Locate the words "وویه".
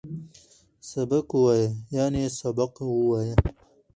1.35-1.69